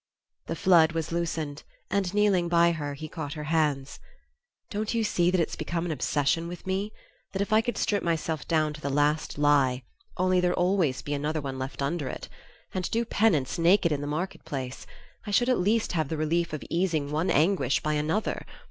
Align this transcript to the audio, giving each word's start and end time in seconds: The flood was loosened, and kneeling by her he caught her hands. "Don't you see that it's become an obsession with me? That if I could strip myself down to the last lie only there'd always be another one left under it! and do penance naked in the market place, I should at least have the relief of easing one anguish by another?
The 0.47 0.55
flood 0.55 0.93
was 0.93 1.11
loosened, 1.11 1.61
and 1.91 2.11
kneeling 2.11 2.47
by 2.47 2.71
her 2.71 2.95
he 2.95 3.07
caught 3.07 3.33
her 3.33 3.43
hands. 3.53 3.99
"Don't 4.71 4.95
you 4.95 5.03
see 5.03 5.29
that 5.29 5.39
it's 5.39 5.55
become 5.55 5.85
an 5.85 5.91
obsession 5.91 6.47
with 6.47 6.65
me? 6.65 6.91
That 7.33 7.41
if 7.43 7.53
I 7.53 7.61
could 7.61 7.77
strip 7.77 8.01
myself 8.01 8.47
down 8.47 8.73
to 8.73 8.81
the 8.81 8.89
last 8.89 9.37
lie 9.37 9.83
only 10.17 10.39
there'd 10.39 10.55
always 10.55 11.03
be 11.03 11.13
another 11.13 11.39
one 11.39 11.59
left 11.59 11.83
under 11.83 12.07
it! 12.09 12.29
and 12.73 12.89
do 12.89 13.05
penance 13.05 13.59
naked 13.59 13.91
in 13.91 14.01
the 14.01 14.07
market 14.07 14.43
place, 14.43 14.87
I 15.27 15.29
should 15.29 15.49
at 15.49 15.59
least 15.59 15.91
have 15.91 16.09
the 16.09 16.17
relief 16.17 16.51
of 16.51 16.63
easing 16.67 17.11
one 17.11 17.29
anguish 17.29 17.81
by 17.83 17.93
another? 17.93 18.47